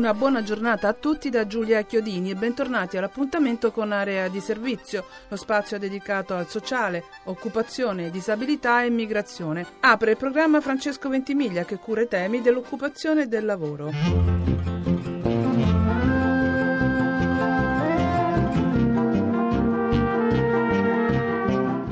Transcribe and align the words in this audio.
Una 0.00 0.14
buona 0.14 0.42
giornata 0.42 0.88
a 0.88 0.94
tutti 0.94 1.28
da 1.28 1.46
Giulia 1.46 1.82
Chiodini 1.82 2.30
e 2.30 2.34
bentornati 2.34 2.96
all'appuntamento 2.96 3.70
con 3.70 3.92
Area 3.92 4.28
di 4.28 4.40
Servizio, 4.40 5.04
lo 5.28 5.36
spazio 5.36 5.78
dedicato 5.78 6.34
al 6.34 6.48
sociale, 6.48 7.04
occupazione, 7.24 8.10
disabilità 8.10 8.82
e 8.82 8.86
immigrazione. 8.86 9.66
Apre 9.80 10.12
il 10.12 10.16
programma 10.16 10.62
Francesco 10.62 11.10
Ventimiglia 11.10 11.66
che 11.66 11.76
cura 11.76 12.00
i 12.00 12.08
temi 12.08 12.40
dell'occupazione 12.40 13.24
e 13.24 13.26
del 13.26 13.44
lavoro. 13.44 15.09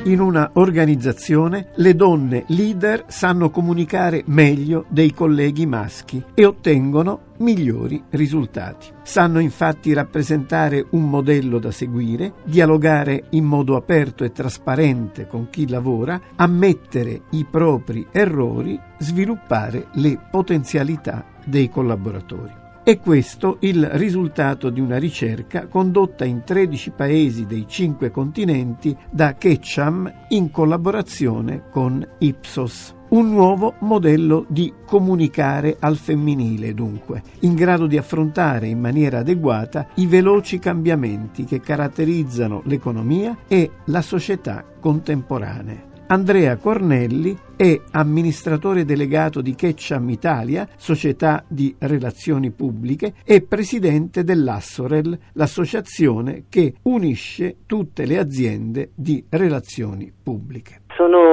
In 0.09 0.21
una 0.21 0.51
organizzazione 0.55 1.71
le 1.77 1.95
donne 1.95 2.45
leader 2.49 3.05
sanno 3.09 3.51
comunicare 3.51 4.23
meglio 4.27 4.87
dei 4.89 5.13
colleghi 5.13 5.67
maschi 5.67 6.23
e 6.35 6.45
ottengono 6.45 7.27
migliori 7.39 8.03
risultati. 8.11 8.87
Sanno 9.03 9.39
infatti 9.39 9.93
rappresentare 9.93 10.87
un 10.91 11.09
modello 11.09 11.59
da 11.59 11.71
seguire, 11.71 12.35
dialogare 12.45 13.25
in 13.31 13.45
modo 13.45 13.77
aperto 13.77 14.25
e 14.25 14.33
trasparente 14.33 15.27
con 15.27 15.49
chi 15.51 15.69
lavora, 15.69 16.21
ammettere 16.37 17.23
i 17.31 17.45
propri 17.45 18.07
errori, 18.11 18.79
sviluppare 18.99 19.89
le 19.95 20.19
potenzialità 20.31 21.25
dei 21.45 21.69
collaboratori. 21.69 22.67
È 22.89 22.99
questo 23.01 23.59
il 23.61 23.85
risultato 23.85 24.71
di 24.71 24.81
una 24.81 24.97
ricerca 24.97 25.67
condotta 25.67 26.25
in 26.25 26.43
13 26.43 26.93
paesi 26.93 27.45
dei 27.45 27.67
5 27.69 28.11
continenti 28.11 28.97
da 29.11 29.35
Ketcham 29.35 30.11
in 30.29 30.51
collaborazione 30.51 31.65
con 31.71 32.03
Ipsos. 32.21 32.95
Un 33.11 33.29
nuovo 33.29 33.75
modello 33.81 34.47
di 34.49 34.73
comunicare 34.87 35.77
al 35.79 35.99
femminile, 35.99 36.73
dunque, 36.73 37.21
in 37.41 37.55
grado 37.55 37.87
di 37.87 37.99
affrontare 37.99 38.69
in 38.69 38.81
maniera 38.81 39.19
adeguata 39.19 39.89
i 39.97 40.07
veloci 40.07 40.59
cambiamenti 40.59 41.45
che 41.45 41.61
caratterizzano 41.61 42.63
l'economia 42.65 43.37
e 43.47 43.71
la 43.85 44.01
società 44.01 44.65
contemporanee. 44.81 45.88
Andrea 46.11 46.57
Cornelli 46.57 47.37
è 47.55 47.79
amministratore 47.91 48.87
delegato 48.87 49.43
di 49.43 49.55
Ketcham 49.55 50.09
Italia, 50.09 50.67
società 50.79 51.45
di 51.47 51.75
relazioni 51.81 52.51
pubbliche, 52.51 53.13
e 53.25 53.43
presidente 53.43 54.25
dell'Assorel, 54.25 55.19
l'associazione 55.33 56.45
che 56.49 56.77
unisce 56.85 57.57
tutte 57.67 58.07
le 58.07 58.17
aziende 58.17 58.93
di 58.95 59.23
relazioni 59.29 60.11
pubbliche. 60.11 60.81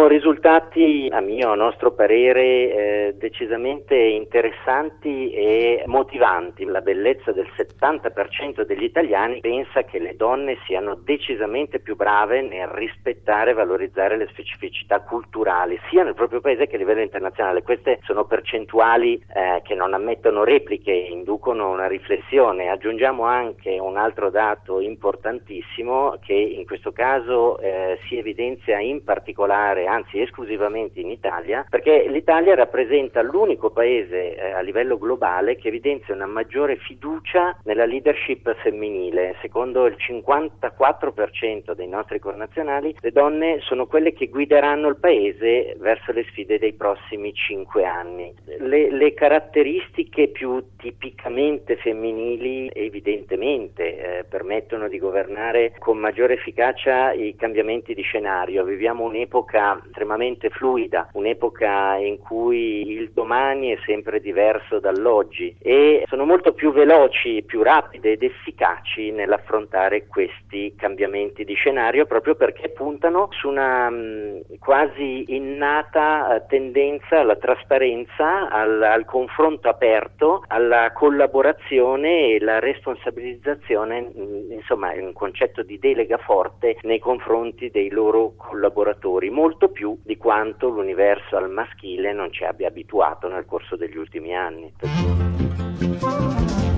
Risultati, 0.08 1.08
a 1.11 1.20
mio, 1.20 1.52
a 1.52 1.56
nostro 1.56 1.92
parere, 1.92 2.44
eh, 2.44 3.16
decisamente 3.17 3.95
interessanti 3.95 5.31
e 5.31 5.84
motivanti. 5.86 6.66
La 6.66 6.81
bellezza 6.81 7.31
del 7.31 7.47
70% 7.56 8.64
degli 8.64 8.84
italiani 8.84 9.39
pensa 9.39 9.84
che 9.84 10.00
le 10.00 10.16
donne 10.16 10.58
siano 10.66 10.95
decisamente 10.95 11.80
più 11.80 11.95
brave 11.95 12.42
nel 12.42 12.67
rispettare 12.67 13.52
e 13.52 13.53
valorizzare 13.53 14.17
le 14.17 14.28
specificità 14.30 15.02
culturali, 15.02 15.80
sia 15.89 16.03
nel 16.03 16.14
proprio 16.14 16.42
paese 16.42 16.67
che 16.67 16.75
a 16.75 16.80
livello 16.80 17.02
internazionale. 17.02 17.64
Queste 17.64 18.00
sono 18.03 18.25
percentuali 18.25 19.22
eh, 19.34 19.62
che 19.64 19.75
non 19.75 19.94
ammettono 19.94 20.44
repliche, 20.44 20.92
inducono 20.92 21.69
una 21.69 21.88
riflessione. 21.88 22.69
Aggiungiamo 22.69 23.23
anche 23.23 23.78
un 23.80 23.97
altro 23.97 24.30
dato 24.30 24.80
importantissimo 24.80 26.18
che 26.24 26.34
in 26.34 26.66
questo 26.66 26.91
caso 26.91 27.57
eh, 27.59 28.00
si 28.07 28.18
evidenzia 28.18 28.80
in 28.80 29.03
particolare, 29.03 29.88
anzi 29.95 30.19
esclusivamente 30.19 31.00
in 31.00 31.09
Italia, 31.09 31.66
perché 31.69 32.07
l'Italia 32.07 32.56
rappresenta 32.56 33.22
l'unico 33.22 33.72
paese 33.72 34.35
eh, 34.35 34.51
a 34.51 34.59
livello 34.61 34.97
globale 34.97 35.56
che 35.56 35.69
evidenzia 35.69 36.13
una 36.13 36.25
maggiore 36.25 36.75
fiducia 36.78 37.57
nella 37.63 37.85
leadership 37.85 38.53
femminile. 38.61 39.35
Secondo 39.41 39.85
il 39.85 39.95
54% 39.97 41.73
dei 41.73 41.88
nostri 41.88 42.19
connazionali, 42.19 42.95
le 43.00 43.11
donne 43.11 43.59
sono 43.61 43.88
quelle 43.88 44.13
che 44.13 44.28
guideranno 44.28 44.88
il 44.88 44.97
paese 44.97 45.75
verso 45.79 46.12
le 46.12 46.25
sfide 46.29 46.59
dei 46.59 46.73
prossimi 46.73 47.33
cinque 47.33 47.85
anni. 47.85 48.33
Le, 48.59 48.91
le 48.91 49.13
caratteristiche 49.13 50.27
più 50.27 50.63
tipicamente 50.77 51.77
femminili 51.77 52.69
evidentemente 52.73 54.19
eh, 54.19 54.23
permettono 54.23 54.88
di 54.88 55.00
governare 55.00 55.73
con 55.79 55.97
maggiore 55.97 56.33
efficacia 56.33 57.13
i 57.13 57.35
cambiamenti 57.35 57.94
di 57.94 58.01
scenario. 58.01 58.63
Viviamo 58.63 59.03
un'epoca 59.03 59.81
estremamente 59.85 60.50
fluida, 60.50 61.09
un'epoca 61.13 61.96
in 61.96 62.18
cui 62.18 62.91
il 62.91 63.12
domani 63.13 63.72
è 63.72 63.78
sempre 63.85 64.19
diverso 64.19 64.79
dall'oggi 64.79 65.56
e 65.59 66.03
sono 66.07 66.25
molto 66.25 66.53
più 66.53 66.72
veloci, 66.72 67.44
più 67.46 67.63
rapide 67.63 68.13
ed 68.13 68.24
efficaci 68.24 69.12
nell'affrontare 69.12 70.07
questi 70.07 70.74
cambiamenti 70.75 71.44
di 71.44 71.53
scenario 71.53 72.06
proprio 72.06 72.35
perché 72.35 72.69
puntano 72.69 73.29
su 73.31 73.47
una 73.47 73.90
mm, 73.90 74.40
quasi 74.59 75.35
innata 75.35 76.35
eh, 76.35 76.45
tendenza 76.47 77.19
alla 77.19 77.35
trasparenza, 77.35 78.50
al, 78.50 78.81
al 78.81 79.06
confronto 79.06 79.69
aperto, 79.69 80.44
alla 80.47 80.91
collaborazione 80.94 82.34
e 82.34 82.40
la 82.40 82.59
responsabilizzazione, 82.59 84.01
mm, 84.01 84.51
insomma 84.51 84.91
è 84.91 85.01
un 85.01 85.13
concetto 85.13 85.63
di 85.63 85.79
delega 85.79 86.18
forte 86.18 86.78
nei 86.81 87.00
confronti 87.00 87.69
dei 87.69 87.90
loro 87.90 88.34
collaboratori 88.35 89.29
molto 89.29 89.69
più 89.75 90.00
di 90.03 90.16
quanto 90.16 90.69
l'universo 90.69 91.36
al 91.36 91.52
maschile 91.52 92.13
non 92.13 92.31
ci 92.31 92.46
abbia 92.46 92.69
abituato 92.69 93.28
nel 93.28 93.46
corso 93.46 93.75
degli 93.75 93.97
ultimi 93.97 94.34
anni. 94.34 94.72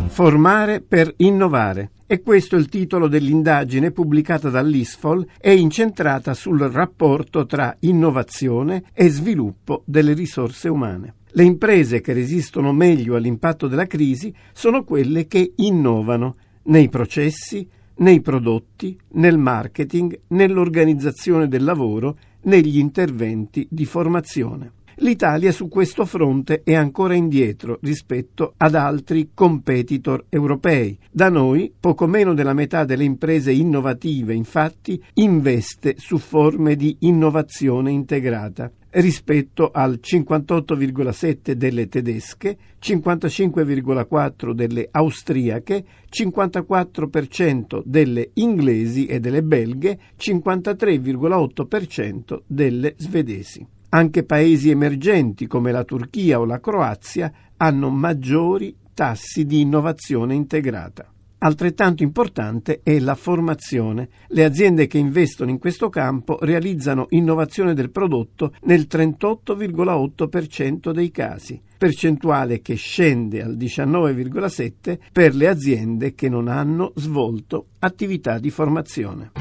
Formare 0.08 0.82
per 0.82 1.14
innovare. 1.18 1.92
E 2.08 2.22
questo 2.22 2.56
è 2.56 2.60
il 2.60 2.70
titolo 2.70 3.08
dell'indagine 3.08 3.92
pubblicata 3.92 4.50
dall'ISFOL 4.50 5.28
e 5.40 5.56
incentrata 5.56 6.34
sul 6.34 6.60
rapporto 6.62 7.46
tra 7.46 7.76
innovazione 7.82 8.86
e 8.94 9.10
sviluppo 9.10 9.84
delle 9.86 10.14
risorse 10.14 10.70
umane. 10.70 11.14
Le 11.32 11.44
imprese 11.44 12.02
che 12.02 12.14
resistono 12.14 12.74
meglio 12.74 13.16
all'impatto 13.16 13.68
della 13.68 13.86
crisi 13.86 14.34
sono 14.54 14.84
quelle 14.84 15.28
che 15.28 15.52
innovano 15.58 16.38
nei 16.64 16.90
processi, 16.90 17.70
nei 17.98 18.22
prodotti, 18.22 18.98
nel 19.10 19.38
marketing, 19.38 20.20
nell'organizzazione 20.28 21.48
del 21.48 21.64
lavoro 21.64 22.18
negli 22.48 22.78
interventi 22.80 23.68
di 23.70 23.86
formazione. 23.86 24.77
L'Italia 25.02 25.52
su 25.52 25.68
questo 25.68 26.06
fronte 26.06 26.64
è 26.64 26.74
ancora 26.74 27.14
indietro 27.14 27.78
rispetto 27.82 28.56
ad 28.58 28.74
altri 28.74 29.30
competitor 29.32 30.26
europei. 30.28 30.98
Da 31.12 31.30
noi 31.30 31.72
poco 31.80 32.08
meno 32.08 32.34
della 32.34 32.54
metà 32.54 32.84
delle 32.84 33.04
imprese 33.04 33.52
innovative, 33.52 34.34
infatti, 34.34 35.00
investe 35.14 35.94
su 35.98 36.18
forme 36.18 36.76
di 36.76 36.96
innovazione 37.02 37.92
integrata 37.92 38.72
rispetto 38.90 39.70
al 39.72 40.00
58,7 40.02 41.52
delle 41.52 41.88
tedesche, 41.88 42.58
55,4 42.82 44.52
delle 44.54 44.88
austriache, 44.90 45.86
54% 46.12 47.84
delle 47.86 48.32
inglesi 48.34 49.06
e 49.06 49.20
delle 49.20 49.44
belghe, 49.44 50.00
53,8% 50.18 52.40
delle 52.48 52.96
svedesi. 52.98 53.76
Anche 53.90 54.24
paesi 54.24 54.70
emergenti 54.70 55.48
come 55.48 55.72
la 55.72 55.84
Turchia 55.84 56.40
o 56.40 56.46
la 56.46 56.60
Croazia 56.60 57.32
hanno 57.58 57.90
maggiori 57.90 58.76
tassi 58.94 59.46
di 59.46 59.62
innovazione 59.62 60.36
integrata. 60.36 61.12
Altrettanto 61.40 62.02
importante 62.02 62.80
è 62.82 62.98
la 63.00 63.14
formazione. 63.14 64.10
Le 64.30 64.44
aziende 64.44 64.88
che 64.88 64.98
investono 64.98 65.52
in 65.52 65.60
questo 65.60 65.88
campo 65.88 66.40
realizzano 66.42 67.06
innovazione 67.10 67.76
del 67.76 67.92
prodotto 67.92 68.56
nel 68.64 68.88
38,8% 68.90 70.92
dei 70.92 71.12
casi, 71.12 71.62
percentuale 71.78 72.62
che 72.62 72.74
scende 72.74 73.44
al 73.44 73.56
19,7% 73.56 74.98
per 75.12 75.36
le 75.36 75.48
aziende 75.48 76.16
che 76.16 76.28
non 76.28 76.48
hanno 76.48 76.92
svolto 76.96 77.68
attività 77.80 78.40
di 78.40 78.50
formazione. 78.50 79.32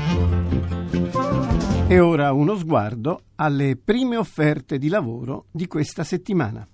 E 1.89 2.01
ora 2.01 2.33
uno 2.33 2.57
sguardo 2.57 3.21
alle 3.37 3.77
prime 3.77 4.17
offerte 4.17 4.77
di 4.77 4.89
lavoro 4.89 5.45
di 5.53 5.69
questa 5.69 6.03
settimana. 6.03 6.67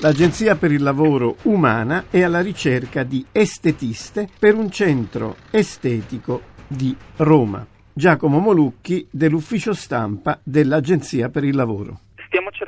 L'Agenzia 0.00 0.56
per 0.56 0.72
il 0.72 0.82
lavoro 0.82 1.36
umana 1.42 2.06
è 2.10 2.22
alla 2.22 2.40
ricerca 2.40 3.04
di 3.04 3.24
estetiste 3.30 4.28
per 4.36 4.56
un 4.56 4.68
centro 4.68 5.36
estetico 5.52 6.42
di 6.66 6.96
Roma. 7.18 7.64
Giacomo 7.92 8.40
Molucchi 8.40 9.06
dell'ufficio 9.08 9.72
stampa 9.72 10.40
dell'Agenzia 10.42 11.28
per 11.28 11.44
il 11.44 11.54
Lavoro 11.54 12.00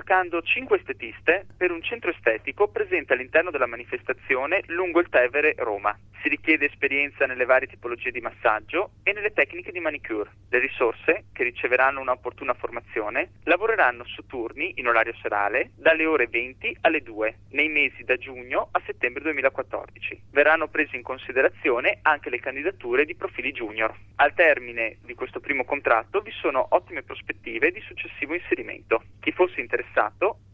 cercando 0.09 0.41
cinque 0.41 0.79
estetiste 0.79 1.45
per 1.55 1.71
un 1.71 1.83
centro 1.83 2.09
estetico 2.09 2.69
presente 2.69 3.13
all'interno 3.13 3.51
della 3.51 3.67
manifestazione 3.67 4.63
lungo 4.69 5.01
il 5.01 5.11
Tevere, 5.11 5.55
Roma. 5.59 5.95
Si 6.23 6.31
richiede 6.31 6.65
esperienza 6.65 7.27
nelle 7.27 7.45
varie 7.45 7.69
tipologie 7.69 8.11
di 8.11 8.23
massaggio 8.23 8.93
e 9.03 9.13
nelle 9.13 9.35
tecniche 9.35 9.71
di 9.71 9.81
manicure. 9.81 10.31
Le 10.49 10.59
risorse, 10.61 11.27
che 11.33 11.43
riceveranno 11.45 12.01
un'opportuna 12.01 12.55
formazione, 12.55 13.33
lavoreranno 13.45 14.05
su 14.05 14.25
turni 14.27 14.73
in 14.77 14.89
orario 14.89 15.15
serale 15.21 15.73
dalle 15.77 16.07
ore 16.07 16.27
20 16.27 16.79
alle 16.81 17.03
2 17.03 17.37
nei 17.51 17.69
mesi 17.69 18.03
da 18.03 18.17
giugno 18.17 18.69
a 18.73 18.81
settembre 18.87 19.23
2014. 19.25 20.23
Verranno 20.33 20.69
prese 20.69 20.97
in 20.97 21.03
considerazione 21.03 21.99
anche 22.01 22.31
le 22.31 22.41
candidature 22.41 23.05
di 23.05 23.15
profili 23.15 23.53
junior. 23.53 23.95
Al 24.17 24.33
termine 24.33 24.97
di 25.05 25.15
questo 25.15 25.39
primo 25.39 25.65
contratto 25.65 26.21
vi 26.21 26.33
sono 26.33 26.67
ottime 26.71 27.03
prospettive 27.03 27.71
di 27.71 27.81
successivo 27.83 28.35
inserimento. 28.35 29.03
Chi 29.21 29.33
fosse 29.33 29.61
interessato 29.61 29.98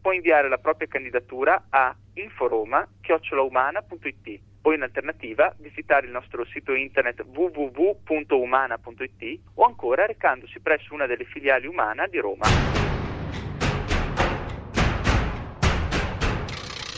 può 0.01 0.11
inviare 0.11 0.49
la 0.49 0.57
propria 0.57 0.87
candidatura 0.87 1.67
a 1.69 1.95
inforoma.it 2.13 4.39
o 4.61 4.73
in 4.73 4.81
alternativa 4.81 5.53
visitare 5.59 6.07
il 6.07 6.11
nostro 6.11 6.43
sito 6.45 6.73
internet 6.73 7.23
www.umana.it 7.23 9.39
o 9.53 9.65
ancora 9.65 10.07
recandosi 10.07 10.59
presso 10.59 10.93
una 10.93 11.05
delle 11.05 11.25
filiali 11.25 11.67
Umana 11.67 12.07
di 12.07 12.17
Roma. 12.17 12.51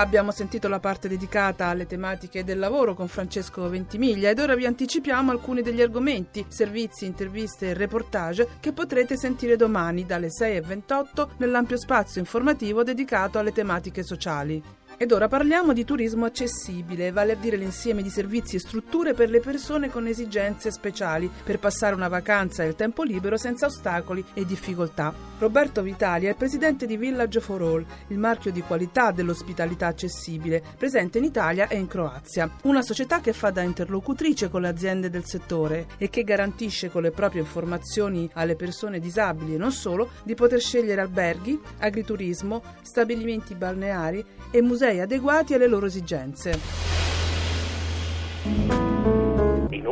Abbiamo 0.00 0.30
sentito 0.30 0.66
la 0.66 0.80
parte 0.80 1.08
dedicata 1.08 1.66
alle 1.66 1.86
tematiche 1.86 2.42
del 2.42 2.58
lavoro 2.58 2.94
con 2.94 3.06
Francesco 3.06 3.68
Ventimiglia 3.68 4.30
ed 4.30 4.38
ora 4.38 4.54
vi 4.54 4.64
anticipiamo 4.64 5.30
alcuni 5.30 5.60
degli 5.60 5.82
argomenti, 5.82 6.46
servizi, 6.48 7.04
interviste 7.04 7.68
e 7.68 7.74
reportage 7.74 8.48
che 8.60 8.72
potrete 8.72 9.18
sentire 9.18 9.56
domani 9.56 10.06
dalle 10.06 10.28
6.28 10.28 11.32
nell'ampio 11.36 11.76
spazio 11.76 12.18
informativo 12.18 12.82
dedicato 12.82 13.38
alle 13.38 13.52
tematiche 13.52 14.02
sociali. 14.02 14.79
Ed 15.02 15.12
ora 15.12 15.28
parliamo 15.28 15.72
di 15.72 15.86
turismo 15.86 16.26
accessibile, 16.26 17.10
vale 17.10 17.32
a 17.32 17.34
dire 17.34 17.56
l'insieme 17.56 18.02
di 18.02 18.10
servizi 18.10 18.56
e 18.56 18.58
strutture 18.58 19.14
per 19.14 19.30
le 19.30 19.40
persone 19.40 19.88
con 19.88 20.06
esigenze 20.06 20.70
speciali 20.70 21.30
per 21.42 21.58
passare 21.58 21.94
una 21.94 22.08
vacanza 22.08 22.62
e 22.62 22.66
il 22.66 22.74
tempo 22.74 23.02
libero 23.02 23.38
senza 23.38 23.64
ostacoli 23.64 24.22
e 24.34 24.44
difficoltà. 24.44 25.28
Roberto 25.38 25.80
Vitali 25.80 26.26
è 26.26 26.34
presidente 26.34 26.84
di 26.84 26.98
Village 26.98 27.40
for 27.40 27.62
All, 27.62 27.86
il 28.08 28.18
marchio 28.18 28.52
di 28.52 28.60
qualità 28.60 29.10
dell'ospitalità 29.10 29.86
accessibile, 29.86 30.62
presente 30.76 31.16
in 31.16 31.24
Italia 31.24 31.66
e 31.68 31.78
in 31.78 31.86
Croazia. 31.86 32.50
Una 32.64 32.82
società 32.82 33.20
che 33.20 33.32
fa 33.32 33.48
da 33.48 33.62
interlocutrice 33.62 34.50
con 34.50 34.60
le 34.60 34.68
aziende 34.68 35.08
del 35.08 35.24
settore 35.24 35.86
e 35.96 36.10
che 36.10 36.24
garantisce 36.24 36.90
con 36.90 37.00
le 37.00 37.10
proprie 37.10 37.40
informazioni 37.40 38.28
alle 38.34 38.54
persone 38.54 38.98
disabili 38.98 39.54
e 39.54 39.56
non 39.56 39.72
solo 39.72 40.10
di 40.24 40.34
poter 40.34 40.60
scegliere 40.60 41.00
alberghi, 41.00 41.58
agriturismo, 41.78 42.62
stabilimenti 42.82 43.54
balneari 43.54 44.22
e 44.50 44.60
musei 44.60 44.88
musei 44.90 45.00
adeguati 45.00 45.54
alle 45.54 45.68
loro 45.68 45.86
esigenze. 45.86 46.58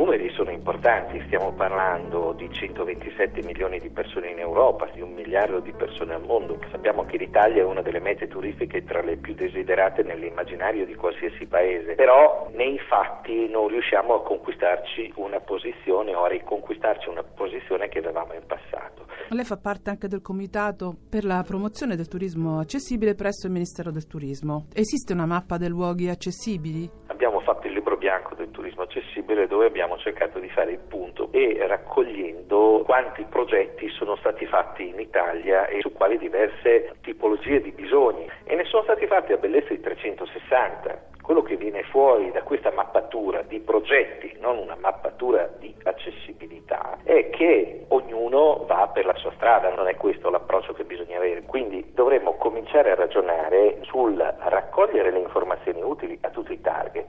Numeri 0.09 0.33
sono 0.33 0.49
importanti, 0.49 1.21
stiamo 1.27 1.53
parlando 1.53 2.33
di 2.35 2.51
127 2.51 3.43
milioni 3.43 3.79
di 3.79 3.91
persone 3.91 4.31
in 4.31 4.39
Europa, 4.39 4.89
di 4.91 5.01
un 5.01 5.13
miliardo 5.13 5.59
di 5.59 5.71
persone 5.71 6.15
al 6.15 6.23
mondo. 6.23 6.57
Sappiamo 6.71 7.05
che 7.05 7.17
l'Italia 7.17 7.61
è 7.61 7.63
una 7.63 7.83
delle 7.83 7.99
mete 7.99 8.27
turistiche 8.27 8.83
tra 8.83 9.03
le 9.03 9.17
più 9.17 9.35
desiderate 9.35 10.01
nell'immaginario 10.01 10.87
di 10.87 10.95
qualsiasi 10.95 11.45
paese, 11.45 11.93
però 11.93 12.49
nei 12.55 12.79
fatti 12.79 13.47
non 13.49 13.67
riusciamo 13.67 14.15
a 14.15 14.23
conquistarci 14.23 15.13
una 15.17 15.41
posizione 15.41 16.15
o 16.15 16.23
a 16.23 16.29
riconquistarci 16.29 17.07
una 17.07 17.21
posizione 17.21 17.87
che 17.87 17.99
avevamo 17.99 18.33
in 18.33 18.47
passato. 18.47 19.05
Lei 19.29 19.45
fa 19.45 19.57
parte 19.57 19.91
anche 19.91 20.07
del 20.07 20.23
comitato 20.23 20.95
per 21.07 21.23
la 21.23 21.43
promozione 21.45 21.95
del 21.95 22.07
turismo 22.07 22.57
accessibile 22.57 23.13
presso 23.13 23.45
il 23.45 23.53
Ministero 23.53 23.91
del 23.91 24.07
Turismo. 24.07 24.65
Esiste 24.73 25.13
una 25.13 25.27
mappa 25.27 25.57
dei 25.57 25.69
luoghi 25.69 26.09
accessibili? 26.09 26.89
Abbiamo 27.05 27.41
fatto 27.41 27.67
il 27.67 27.73
libro 27.73 27.95
bianco 27.95 28.33
del 28.33 28.49
turismo 28.49 28.83
accessibile 28.83 29.45
dove 29.45 29.67
abbiamo 29.67 29.97
cercato 29.99 30.39
di 30.39 30.49
fare 30.49 30.71
il 30.71 30.79
punto 30.79 31.29
e 31.31 31.57
raccogliendo 31.67 32.83
quanti 32.85 33.25
progetti 33.29 33.89
sono 33.89 34.15
stati 34.17 34.45
fatti 34.45 34.87
in 34.87 34.99
Italia 34.99 35.67
e 35.67 35.79
su 35.81 35.93
quali 35.93 36.17
diverse 36.17 36.95
tipologie 37.01 37.61
di 37.61 37.71
bisogni 37.71 38.29
e 38.43 38.55
ne 38.55 38.65
sono 38.65 38.83
stati 38.83 39.05
fatti 39.05 39.33
a 39.33 39.37
bellezza 39.37 39.69
di 39.69 39.79
360 39.79 41.07
quello 41.29 41.43
che 41.43 41.57
viene 41.57 41.83
fuori 41.83 42.31
da 42.31 42.41
questa 42.41 42.71
mappatura 42.71 43.43
di 43.43 43.59
progetti, 43.59 44.35
non 44.39 44.57
una 44.57 44.75
mappatura 44.75 45.47
di 45.59 45.71
accessibilità, 45.83 46.97
è 47.03 47.29
che 47.29 47.85
ognuno 47.89 48.65
va 48.65 48.89
per 48.91 49.05
la 49.05 49.13
sua 49.13 49.31
strada, 49.35 49.71
non 49.75 49.87
è 49.87 49.95
questo 49.95 50.31
l'approccio 50.31 50.73
che 50.73 50.85
bisogna 50.85 51.17
avere. 51.17 51.43
Quindi 51.43 51.91
dovremmo 51.93 52.33
cominciare 52.37 52.89
a 52.89 52.95
ragionare 52.95 53.77
sul 53.83 54.17
raccogliere 54.17 55.11
le 55.11 55.19
informazioni 55.19 55.83
utili 55.83 56.17
a 56.21 56.29
tutti 56.31 56.53
i 56.53 56.61
target. 56.61 57.08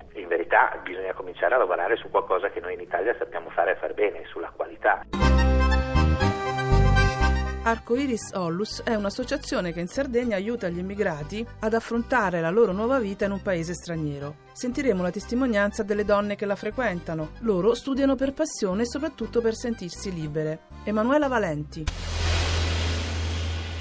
Verità 0.50 0.80
bisogna 0.82 1.14
cominciare 1.14 1.54
a 1.54 1.58
lavorare 1.58 1.96
su 1.96 2.10
qualcosa 2.10 2.50
che 2.50 2.58
noi 2.58 2.74
in 2.74 2.80
Italia 2.80 3.14
sappiamo 3.16 3.50
fare 3.50 3.72
e 3.72 3.76
far 3.76 3.94
bene, 3.94 4.24
sulla 4.26 4.50
qualità. 4.50 5.02
Arcoiris 7.62 8.32
Ollus 8.34 8.82
è 8.82 8.94
un'associazione 8.96 9.72
che 9.72 9.78
in 9.78 9.86
Sardegna 9.86 10.34
aiuta 10.34 10.68
gli 10.68 10.78
immigrati 10.78 11.46
ad 11.60 11.74
affrontare 11.74 12.40
la 12.40 12.50
loro 12.50 12.72
nuova 12.72 12.98
vita 12.98 13.26
in 13.26 13.32
un 13.32 13.42
paese 13.42 13.74
straniero. 13.74 14.36
Sentiremo 14.52 15.02
la 15.02 15.12
testimonianza 15.12 15.84
delle 15.84 16.04
donne 16.04 16.34
che 16.34 16.46
la 16.46 16.56
frequentano. 16.56 17.30
Loro 17.42 17.74
studiano 17.74 18.16
per 18.16 18.32
passione 18.32 18.82
e 18.82 18.86
soprattutto 18.86 19.40
per 19.40 19.54
sentirsi 19.54 20.12
libere. 20.12 20.62
Emanuela 20.82 21.28
Valenti. 21.28 21.84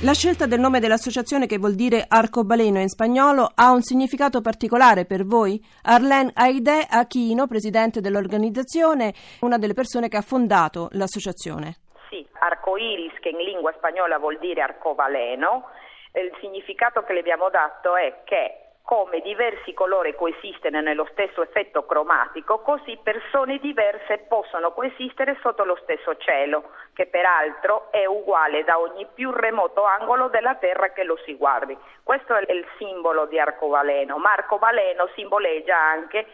La 0.02 0.14
scelta 0.14 0.46
del 0.46 0.62
nome 0.62 0.80
dell'associazione, 0.80 1.46
che 1.46 1.58
vuol 1.58 1.76
dire 1.76 2.06
arcobaleno 2.08 2.80
in 2.80 2.88
spagnolo, 2.88 3.52
ha 3.54 3.72
un 3.72 3.82
significato 3.82 4.40
particolare 4.40 5.04
per 5.04 5.26
voi? 5.26 5.62
Arlene 5.84 6.32
Aide 6.36 6.88
Aquino, 6.90 7.48
presidente 7.48 8.00
dell'organizzazione, 8.00 9.14
una 9.42 9.58
delle 9.58 9.74
persone 9.74 10.08
che 10.08 10.16
ha 10.16 10.22
fondato 10.22 10.88
l'associazione. 10.94 11.76
Sì, 12.08 12.26
arcoiris, 12.32 13.20
che 13.20 13.28
in 13.28 13.40
lingua 13.40 13.74
spagnola 13.76 14.18
vuol 14.20 14.40
dire 14.40 14.62
arcobaleno, 14.62 15.66
il 16.14 16.32
significato 16.40 17.04
che 17.04 17.12
le 17.12 17.20
abbiamo 17.20 17.50
dato 17.50 17.98
è 17.98 18.22
che 18.24 18.69
come 18.90 19.20
diversi 19.20 19.72
colori 19.76 20.16
coesistono 20.16 20.82
nello 20.82 21.08
stesso 21.12 21.44
effetto 21.44 21.86
cromatico, 21.86 22.62
così 22.62 22.98
persone 23.04 23.60
diverse 23.60 24.26
possono 24.28 24.72
coesistere 24.72 25.38
sotto 25.44 25.64
lo 25.64 25.78
stesso 25.84 26.18
cielo, 26.18 26.72
che 26.94 27.06
peraltro 27.06 27.92
è 27.92 28.08
uguale 28.08 28.64
da 28.64 28.80
ogni 28.80 29.06
più 29.14 29.30
remoto 29.30 29.84
angolo 29.84 30.30
della 30.30 30.56
Terra 30.56 30.90
che 30.90 31.04
lo 31.04 31.20
si 31.24 31.36
guardi. 31.36 31.78
Questo 32.02 32.34
è 32.34 32.52
il 32.52 32.66
simbolo 32.80 33.28
di 33.28 33.40
arcobaleno, 33.40 34.18
ma 34.18 34.32
arcobaleno 34.32 35.08
simboleggia 35.14 35.78
anche 35.78 36.26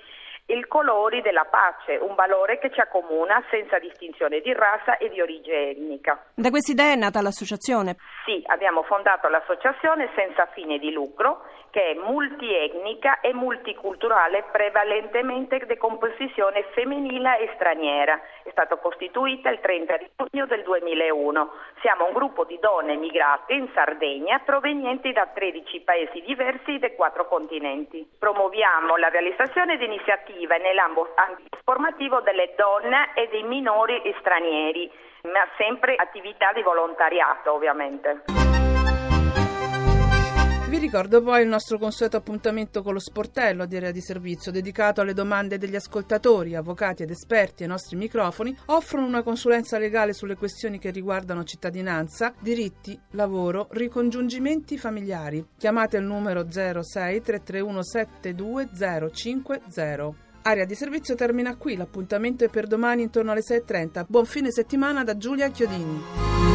i 0.48 0.64
colori 0.68 1.22
della 1.22 1.46
pace, 1.46 1.98
un 1.98 2.14
valore 2.14 2.60
che 2.60 2.72
ci 2.72 2.80
accomuna 2.80 3.44
senza 3.50 3.80
distinzione 3.80 4.42
di 4.42 4.54
razza 4.54 4.98
e 4.98 5.10
di 5.10 5.20
origine 5.20 5.70
etnica. 5.72 6.24
Da 6.36 6.50
questa 6.50 6.72
idea 6.72 6.92
è 6.92 6.96
nata 6.96 7.22
l'associazione? 7.22 7.96
Sì, 8.26 8.44
abbiamo 8.46 8.84
fondato 8.84 9.28
l'associazione 9.28 10.10
senza 10.16 10.46
fine 10.54 10.78
di 10.78 10.92
lucro 10.92 11.42
che 11.76 11.92
è 11.92 11.94
multietnica 11.94 13.20
e 13.20 13.34
multiculturale, 13.34 14.46
prevalentemente 14.50 15.60
di 15.68 15.76
composizione 15.76 16.64
femminile 16.74 17.40
e 17.40 17.52
straniera. 17.56 18.18
È 18.46 18.52
stata 18.52 18.76
costituita 18.76 19.50
il 19.50 19.60
30 19.60 19.98
giugno 20.16 20.46
del 20.46 20.62
2001. 20.62 21.50
Siamo 21.82 22.06
un 22.06 22.14
gruppo 22.14 22.44
di 22.44 22.60
donne 22.62 22.96
migrate 22.96 23.54
in 23.56 23.68
Sardegna 23.74 24.38
provenienti 24.46 25.12
da 25.12 25.26
13 25.34 25.82
paesi 25.82 26.22
diversi 26.22 26.78
dei 26.78 26.94
quattro 26.94 27.28
continenti. 27.28 28.08
Promuoviamo 28.20 28.98
la 28.98 29.10
realizzazione 29.10 29.78
di 29.78 29.86
iniziative 29.86 30.60
nell'ambito 30.60 31.16
formativo 31.64 32.22
delle 32.22 32.54
donne 32.56 33.16
e 33.16 33.28
dei 33.32 33.42
minori 33.42 34.00
stranieri, 34.20 34.92
ma 35.24 35.48
sempre 35.58 35.96
attività 35.96 36.52
di 36.54 36.62
volontariato 36.62 37.52
ovviamente. 37.52 38.26
Vi 40.68 40.80
ricordo 40.80 41.22
poi 41.22 41.44
il 41.44 41.48
nostro 41.48 41.78
consueto 41.78 42.18
appuntamento 42.18 42.82
con 42.82 42.94
lo 42.94 43.00
sportello 43.00 43.68
di 43.68 43.76
area 43.78 43.92
di 43.92 44.02
servizio 44.02 44.52
dedicato 44.52 45.00
alle 45.00 45.14
domande 45.14 45.60
degli 45.60 45.76
ascoltatori, 45.76 46.56
avvocati 46.56 47.04
ed 47.04 47.12
esperti 47.12 47.62
ai 47.62 47.70
nostri 47.70 47.96
microfoni 47.96 48.58
offrono 48.66 49.06
una 49.06 49.22
consulenza 49.22 49.78
legale 49.78 50.14
sulle 50.14 50.36
questioni 50.36 50.80
che 50.80 50.90
riguardano 50.90 51.44
cittadinanza, 51.44 52.34
diritti, 52.40 53.00
lavoro, 53.12 53.68
ricongiungimenti 53.72 54.80
familiari. 54.80 55.46
Chiamate 55.56 55.98
il 55.98 56.04
numero 56.04 56.48
06 56.50 57.22
331 57.22 57.84
72050. 57.84 60.14
Area 60.42 60.66
di 60.66 60.76
servizio 60.76 61.14
termina 61.16 61.56
qui, 61.58 61.76
l'appuntamento 61.76 62.44
è 62.44 62.50
per 62.50 62.66
domani 62.66 63.04
intorno 63.04 63.32
alle 63.32 63.42
6.30. 63.42 64.06
Buon 64.08 64.26
fine 64.26 64.52
settimana 64.52 65.04
da 65.04 65.16
Giulia 65.16 65.50
Chiodini. 65.50 66.55